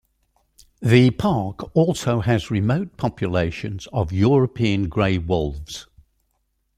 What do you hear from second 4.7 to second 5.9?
grey wolves.